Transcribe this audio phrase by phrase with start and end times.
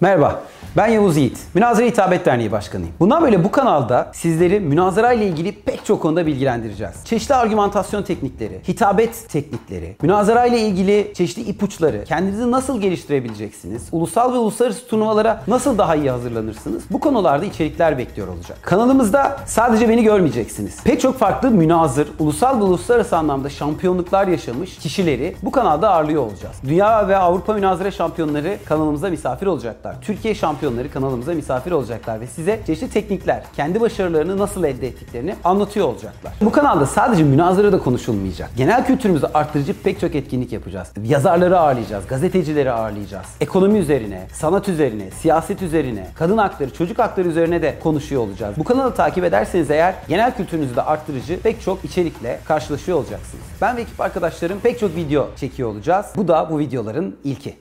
[0.00, 0.42] Merhaba,
[0.76, 1.38] ben Yavuz Yiğit.
[1.54, 2.92] Münazara Hitabet Derneği Başkanıyım.
[3.00, 6.94] Bundan böyle bu kanalda sizleri münazara ile ilgili pek çok konuda bilgilendireceğiz.
[7.04, 14.36] Çeşitli argümantasyon teknikleri, hitabet teknikleri, münazara ile ilgili çeşitli ipuçları, kendinizi nasıl geliştirebileceksiniz, ulusal ve
[14.36, 16.82] uluslararası turnuvalara nasıl daha iyi hazırlanırsınız?
[16.90, 18.58] Bu konularda içerikler bekliyor olacak.
[18.62, 20.82] Kanalımızda sadece beni görmeyeceksiniz.
[20.84, 26.56] Pek çok farklı münazır, ulusal ve uluslararası anlamda şampiyonluklar yaşamış kişileri bu kanalda ağırlıyor olacağız.
[26.68, 29.96] Dünya ve Avrupa münazara şampiyonları kanalımıza misafir olacaklar.
[30.02, 30.59] Türkiye şampiyonları
[30.92, 36.32] kanalımıza misafir olacaklar ve size çeşitli teknikler, kendi başarılarını nasıl elde ettiklerini anlatıyor olacaklar.
[36.40, 38.50] Bu kanalda sadece münazara da konuşulmayacak.
[38.56, 40.88] Genel kültürümüzü arttırıcı pek çok etkinlik yapacağız.
[41.04, 43.26] Yazarları ağırlayacağız, gazetecileri ağırlayacağız.
[43.40, 48.54] Ekonomi üzerine, sanat üzerine, siyaset üzerine, kadın hakları, çocuk hakları üzerine de konuşuyor olacağız.
[48.58, 53.44] Bu kanalı takip ederseniz eğer genel kültürünüzü de arttırıcı pek çok içerikle karşılaşıyor olacaksınız.
[53.62, 56.06] Ben ve ekip arkadaşlarım pek çok video çekiyor olacağız.
[56.16, 57.56] Bu da bu videoların ilki.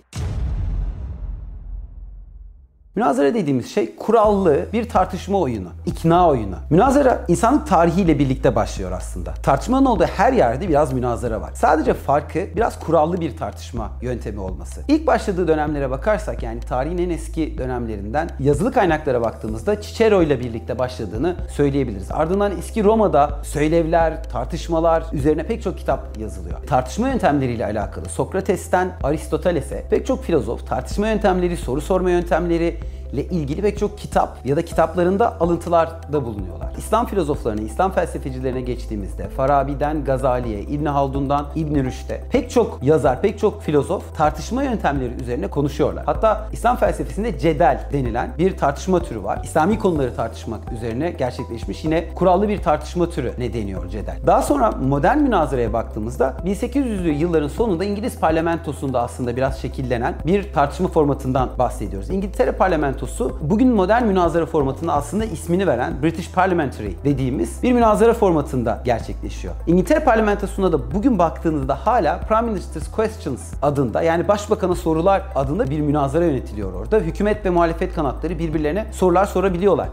[3.00, 6.56] Münazara dediğimiz şey kurallı bir tartışma oyunu, ikna oyunu.
[6.70, 9.34] Münazara insanlık tarihiyle birlikte başlıyor aslında.
[9.34, 11.52] Tartışmanın olduğu her yerde biraz münazara var.
[11.54, 14.82] Sadece farkı biraz kurallı bir tartışma yöntemi olması.
[14.88, 20.80] İlk başladığı dönemlere bakarsak yani tarihin en eski dönemlerinden yazılı kaynaklara baktığımızda Cicero ile birlikte
[20.80, 22.12] başladığını söyleyebiliriz.
[22.12, 26.58] Ardından eski Roma'da söylevler, tartışmalar üzerine pek çok kitap yazılıyor.
[26.68, 33.62] Tartışma yöntemleriyle alakalı Sokrates'ten Aristoteles'e pek çok filozof tartışma yöntemleri, soru sorma yöntemleri, ile ilgili
[33.62, 36.74] pek çok kitap ya da kitaplarında alıntılarda bulunuyorlar.
[36.78, 43.40] İslam filozoflarına, İslam felsefecilerine geçtiğimizde Farabi'den Gazali'ye, İbn Haldun'dan İbn Rüşd'e pek çok yazar, pek
[43.40, 46.04] çok filozof tartışma yöntemleri üzerine konuşuyorlar.
[46.06, 49.42] Hatta İslam felsefesinde cedel denilen bir tartışma türü var.
[49.44, 54.18] İslami konuları tartışmak üzerine gerçekleşmiş yine kurallı bir tartışma türü ne deniyor cedel.
[54.28, 60.88] Daha sonra modern münazaraya baktığımızda 1800'lü yılların sonunda İngiliz parlamentosunda aslında biraz şekillenen bir tartışma
[60.88, 62.10] formatından bahsediyoruz.
[62.10, 62.99] İngiltere parlamentosu
[63.42, 69.54] bugün modern münazara formatında aslında ismini veren British Parliamentary dediğimiz bir münazara formatında gerçekleşiyor.
[69.68, 75.80] İngiltere parlamentosunda da bugün baktığınızda hala Prime Minister's Questions adında yani Başbakan'a sorular adında bir
[75.80, 76.98] münazara yönetiliyor orada.
[76.98, 79.90] Hükümet ve muhalefet kanatları birbirlerine sorular sorabiliyorlar.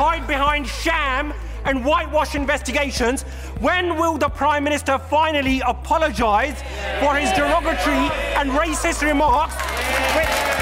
[0.00, 1.32] Hide behind sham
[1.66, 3.24] and whitewash investigations,
[3.60, 6.56] when will the Prime Minister finally apologise
[7.00, 9.54] for his derogatory and racist remarks?
[10.14, 10.60] Which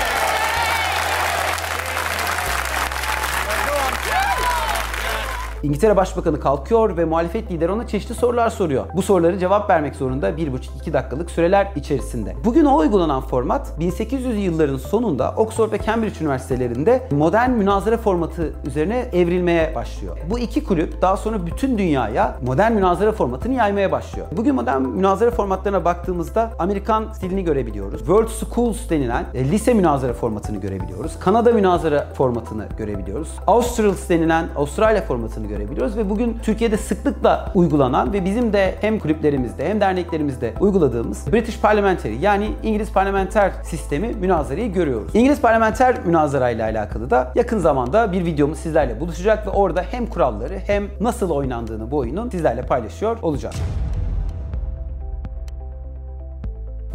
[5.62, 8.84] İngiltere Başbakanı kalkıyor ve muhalefet lideri ona çeşitli sorular soruyor.
[8.94, 12.34] Bu soruları cevap vermek zorunda 1,5-2 dakikalık süreler içerisinde.
[12.44, 19.06] Bugün o uygulanan format 1800'lü yılların sonunda Oxford ve Cambridge üniversitelerinde modern münazara formatı üzerine
[19.12, 20.18] evrilmeye başlıyor.
[20.30, 24.26] Bu iki kulüp daha sonra bütün dünyaya modern münazara formatını yaymaya başlıyor.
[24.36, 27.98] Bugün modern münazara formatlarına baktığımızda Amerikan stilini görebiliyoruz.
[27.98, 31.18] World Schools denilen e, lise münazara formatını görebiliyoruz.
[31.20, 33.28] Kanada münazara formatını görebiliyoruz.
[33.46, 39.68] Australs denilen Avustralya formatını görebiliyoruz ve bugün Türkiye'de sıklıkla uygulanan ve bizim de hem kulüplerimizde
[39.68, 45.14] hem derneklerimizde uyguladığımız British Parliamentary yani İngiliz parlamenter sistemi münazarayı görüyoruz.
[45.14, 50.06] İngiliz parlamenter münazara ile alakalı da yakın zamanda bir videomuz sizlerle buluşacak ve orada hem
[50.06, 53.56] kuralları hem nasıl oynandığını bu oyunun sizlerle paylaşıyor olacağız.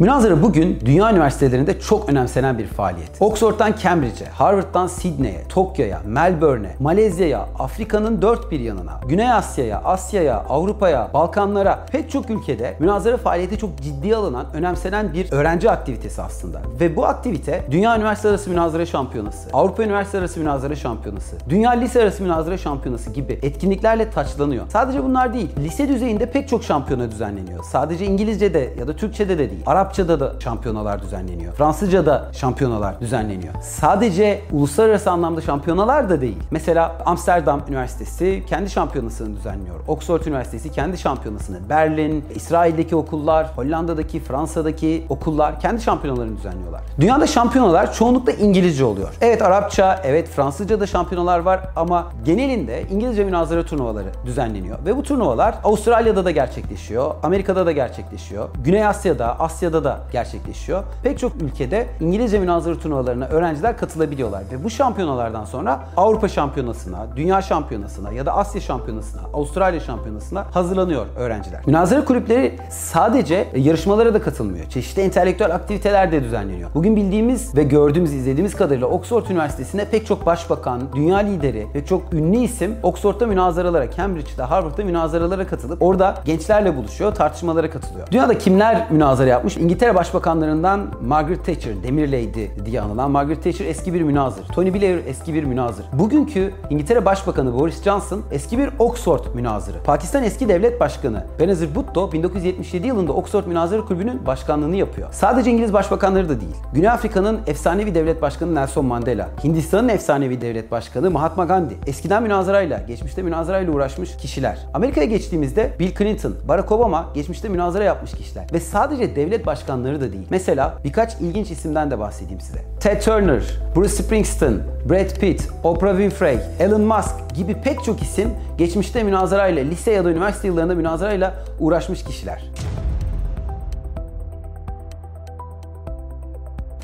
[0.04, 3.10] Münazara bugün dünya üniversitelerinde çok önemsenen bir faaliyet.
[3.20, 11.10] Oxford'dan Cambridge'e, Harvard'dan Sydney'e, Tokyo'ya, Melbourne'e, Malezya'ya, Afrika'nın dört bir yanına, Güney Asya'ya, Asya'ya, Avrupa'ya,
[11.14, 16.60] Balkanlara pek çok ülkede münazara faaliyeti çok ciddiye alınan, önemsenen bir öğrenci aktivitesi aslında.
[16.80, 22.02] Ve bu aktivite Dünya Üniversite Arası Münazara Şampiyonası, Avrupa Üniversite Arası Münazara Şampiyonası, Dünya Lise
[22.02, 24.64] Arası Münazara Şampiyonası gibi etkinliklerle taçlanıyor.
[24.68, 27.64] Sadece bunlar değil, lise düzeyinde pek çok şampiyona düzenleniyor.
[27.64, 29.62] Sadece İngilizce'de ya da Türkçe'de de değil.
[29.94, 31.54] Arapçada da şampiyonalar düzenleniyor.
[31.54, 33.54] Fransızca'da şampiyonalar düzenleniyor.
[33.62, 36.38] Sadece uluslararası anlamda şampiyonalar da değil.
[36.50, 39.76] Mesela Amsterdam Üniversitesi kendi şampiyonasını düzenliyor.
[39.88, 41.68] Oxford Üniversitesi kendi şampiyonasını.
[41.68, 46.80] Berlin, İsrail'deki okullar, Hollanda'daki, Fransa'daki okullar kendi şampiyonalarını düzenliyorlar.
[47.00, 49.08] Dünyada şampiyonalar çoğunlukla İngilizce oluyor.
[49.20, 54.78] Evet Arapça, evet Fransızca'da şampiyonalar var ama genelinde İngilizce münazara turnuvaları düzenleniyor.
[54.86, 60.84] Ve bu turnuvalar Avustralya'da da gerçekleşiyor, Amerika'da da gerçekleşiyor, Güney Asya'da, Asya'da da gerçekleşiyor.
[61.02, 67.42] Pek çok ülkede İngilizce münazara turnuvalarına öğrenciler katılabiliyorlar ve bu şampiyonalardan sonra Avrupa Şampiyonası'na, Dünya
[67.42, 71.60] Şampiyonası'na ya da Asya Şampiyonası'na, Avustralya Şampiyonası'na hazırlanıyor öğrenciler.
[71.66, 74.66] Münazara kulüpleri sadece yarışmalara da katılmıyor.
[74.66, 76.70] Çeşitli entelektüel aktiviteler de düzenleniyor.
[76.74, 82.14] Bugün bildiğimiz ve gördüğümüz, izlediğimiz kadarıyla Oxford Üniversitesi'ne pek çok başbakan, dünya lideri ve çok
[82.14, 88.06] ünlü isim Oxford'da münazaralara, Cambridge'de, Harvard'da münazaralara katılıp orada gençlerle buluşuyor, tartışmalara katılıyor.
[88.10, 89.56] Dünyada kimler münazara yapmış?
[89.64, 94.44] İngiltere Başbakanlarından Margaret Thatcher, Demir Lady diye anılan Margaret Thatcher eski bir münazır.
[94.44, 95.86] Tony Blair eski bir münazır.
[95.92, 99.76] Bugünkü İngiltere Başbakanı Boris Johnson eski bir Oxford münazırı.
[99.84, 105.08] Pakistan eski devlet başkanı Benazir Bhutto 1977 yılında Oxford Münazırı Kulübü'nün başkanlığını yapıyor.
[105.12, 106.56] Sadece İngiliz başbakanları da değil.
[106.72, 112.80] Güney Afrika'nın efsanevi devlet başkanı Nelson Mandela, Hindistan'ın efsanevi devlet başkanı Mahatma Gandhi, eskiden münazarayla,
[112.88, 114.58] geçmişte münazarayla uğraşmış kişiler.
[114.74, 118.46] Amerika'ya geçtiğimizde Bill Clinton, Barack Obama geçmişte münazara yapmış kişiler.
[118.52, 120.26] Ve sadece devlet başkanları da değil.
[120.30, 122.58] Mesela birkaç ilginç isimden de bahsedeyim size.
[122.80, 123.42] Ted Turner,
[123.76, 124.58] Bruce Springsteen,
[124.88, 130.10] Brad Pitt, Oprah Winfrey, Elon Musk gibi pek çok isim geçmişte münazarayla, lise ya da
[130.10, 132.44] üniversite yıllarında münazarayla uğraşmış kişiler.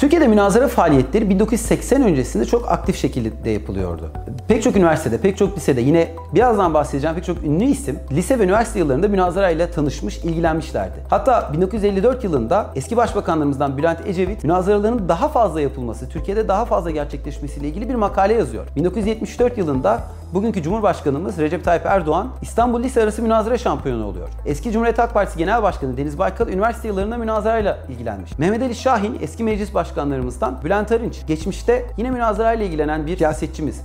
[0.00, 4.11] Türkiye'de münazara faaliyetleri 1980 öncesinde çok aktif şekilde yapılıyordu.
[4.49, 8.44] Pek çok üniversitede, pek çok lisede yine birazdan bahsedeceğim pek çok ünlü isim lise ve
[8.44, 10.94] üniversite yıllarında münazara ile tanışmış, ilgilenmişlerdi.
[11.11, 17.69] Hatta 1954 yılında eski başbakanlarımızdan Bülent Ecevit münazaraların daha fazla yapılması, Türkiye'de daha fazla gerçekleşmesiyle
[17.69, 18.67] ilgili bir makale yazıyor.
[18.76, 20.00] 1974 yılında
[20.35, 24.29] bugünkü Cumhurbaşkanımız Recep Tayyip Erdoğan İstanbul Lise Arası Münazara Şampiyonu oluyor.
[24.47, 28.38] Eski Cumhuriyet Halk Partisi Genel Başkanı Deniz Baykal üniversite yıllarında münazarayla ilgilenmiş.
[28.38, 33.81] Mehmet Ali Şahin eski meclis başkanlarımızdan Bülent Arınç geçmişte yine münazarayla ilgilenen bir siyasetçimiz.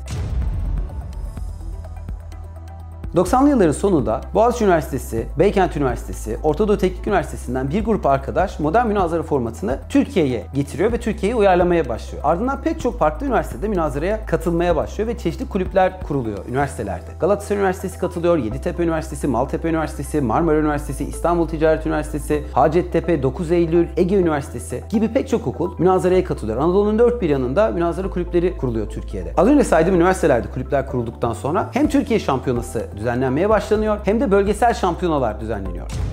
[3.15, 8.87] 90'lı yılların sonunda Boğaziçi Üniversitesi, Beykent Üniversitesi, Orta Doğu Teknik Üniversitesi'nden bir grup arkadaş modern
[8.87, 12.23] münazara formatını Türkiye'ye getiriyor ve Türkiye'yi uyarlamaya başlıyor.
[12.25, 17.05] Ardından pek çok farklı üniversitede münazaraya katılmaya başlıyor ve çeşitli kulüpler kuruluyor üniversitelerde.
[17.19, 23.87] Galatasaray Üniversitesi katılıyor, Yeditepe Üniversitesi, Maltepe Üniversitesi, Marmara Üniversitesi, İstanbul Ticaret Üniversitesi, Hacettepe, 9 Eylül,
[23.97, 26.57] Ege Üniversitesi gibi pek çok okul münazaraya katılıyor.
[26.57, 29.33] Anadolu'nun dört bir yanında münazara kulüpleri kuruluyor Türkiye'de.
[29.37, 34.73] Az önce saydığım üniversitelerde kulüpler kurulduktan sonra hem Türkiye şampiyonası düzenlenmeye başlanıyor hem de bölgesel
[34.73, 36.04] şampiyonalar düzenleniyor.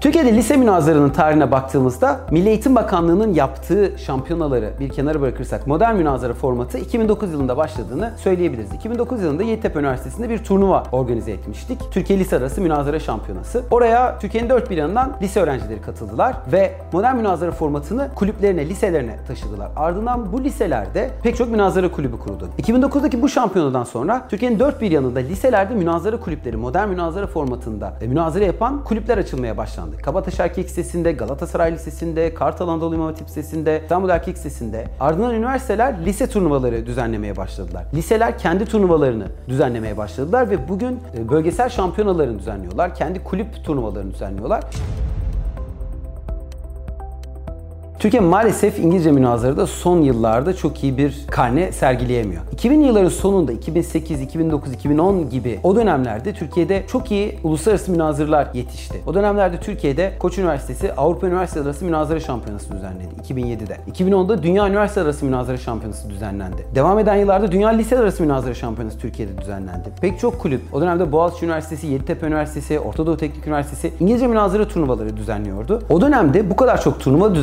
[0.00, 6.34] Türkiye'de lise münazarının tarihine baktığımızda Milli Eğitim Bakanlığı'nın yaptığı şampiyonaları bir kenara bırakırsak modern münazara
[6.34, 8.72] formatı 2009 yılında başladığını söyleyebiliriz.
[8.72, 11.78] 2009 yılında Yeditepe Üniversitesi'nde bir turnuva organize etmiştik.
[11.90, 13.62] Türkiye Lise Arası Münazara Şampiyonası.
[13.70, 19.68] Oraya Türkiye'nin dört bir yanından lise öğrencileri katıldılar ve modern münazara formatını kulüplerine, liselerine taşıdılar.
[19.76, 22.48] Ardından bu liselerde pek çok münazara kulübü kuruldu.
[22.62, 28.06] 2009'daki bu şampiyonadan sonra Türkiye'nin dört bir yanında liselerde münazara kulüpleri, modern münazara formatında e,
[28.06, 29.85] münazara yapan kulüpler açılmaya başlandı.
[30.02, 34.84] Kabataş Erkek Lisesi'nde, Galatasaray Lisesi'nde, Kartal Anadolu İmam Hatip Lisesi'nde, İstanbul Erkek Lisesi'nde.
[35.00, 37.84] Ardından üniversiteler lise turnuvaları düzenlemeye başladılar.
[37.94, 42.94] Liseler kendi turnuvalarını düzenlemeye başladılar ve bugün e, bölgesel şampiyonalarını düzenliyorlar.
[42.94, 44.64] Kendi kulüp turnuvalarını düzenliyorlar.
[47.98, 52.42] Türkiye maalesef İngilizce münazarada son yıllarda çok iyi bir karne sergileyemiyor.
[52.52, 59.00] 2000 yılların sonunda 2008, 2009, 2010 gibi o dönemlerde Türkiye'de çok iyi uluslararası münazırlar yetişti.
[59.06, 63.76] O dönemlerde Türkiye'de Koç Üniversitesi Avrupa Üniversiteleri Arası Münazara Şampiyonası düzenledi 2007'de.
[63.92, 66.66] 2010'da Dünya Üniversiteleri Arası Münazara Şampiyonası düzenlendi.
[66.74, 69.88] Devam eden yıllarda Dünya Liseler Arası Münazara Şampiyonası Türkiye'de düzenlendi.
[70.00, 74.68] Pek çok kulüp o dönemde Boğaziçi Üniversitesi, Yeditepe Üniversitesi, Orta Doğu Teknik Üniversitesi İngilizce münazara
[74.68, 75.82] turnuvaları düzenliyordu.
[75.90, 77.34] O dönemde bu kadar çok turnuva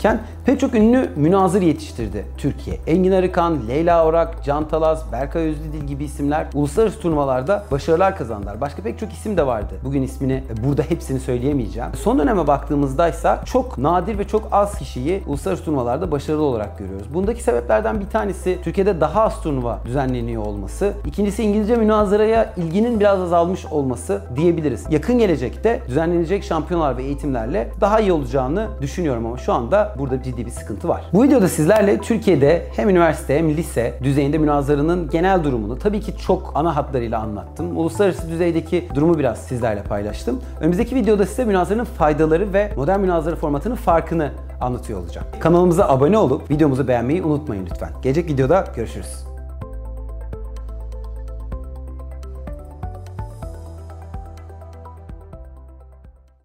[0.00, 2.76] düzenlenirken pek çok ünlü münazır yetiştirdi Türkiye.
[2.86, 8.60] Engin Arıkan, Leyla Orak, Can Talaz, Berkay Özdil gibi isimler uluslararası turnuvalarda başarılar kazandılar.
[8.60, 9.74] Başka pek çok isim de vardı.
[9.84, 11.90] Bugün ismini burada hepsini söyleyemeyeceğim.
[11.94, 17.14] Son döneme baktığımızda ise çok nadir ve çok az kişiyi uluslararası turnuvalarda başarılı olarak görüyoruz.
[17.14, 20.92] Bundaki sebeplerden bir tanesi Türkiye'de daha az turnuva düzenleniyor olması.
[21.06, 24.86] İkincisi İngilizce münazaraya ilginin biraz azalmış olması diyebiliriz.
[24.90, 30.46] Yakın gelecekte düzenlenecek şampiyonlar ve eğitimlerle daha iyi olacağını düşünüyorum ama şu anda burada ciddi
[30.46, 31.04] bir sıkıntı var.
[31.12, 36.52] Bu videoda sizlerle Türkiye'de hem üniversite hem lise düzeyinde münazaranın genel durumunu tabii ki çok
[36.54, 37.76] ana hatlarıyla anlattım.
[37.76, 40.40] Uluslararası düzeydeki durumu biraz sizlerle paylaştım.
[40.60, 44.30] Önümüzdeki videoda size münazaranın faydaları ve modern münazara formatının farkını
[44.60, 45.26] anlatıyor olacağım.
[45.40, 47.90] Kanalımıza abone olup videomuzu beğenmeyi unutmayın lütfen.
[48.02, 49.29] Gelecek videoda görüşürüz.